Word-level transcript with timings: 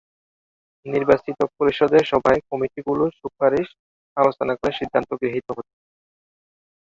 নির্বাচিত 0.85 1.39
পরিষদের 1.57 2.03
সভায় 2.11 2.41
কমিটি 2.49 2.79
গুলোর 2.87 3.11
সুপারিশ 3.19 3.67
আলোচনা 4.17 4.53
করে 4.55 4.71
সিদ্ধান্ত 4.79 5.09
গৃহীত 5.21 5.47
হতো। 5.51 5.73